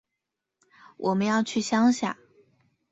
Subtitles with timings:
[0.97, 2.17] 我们要去乡下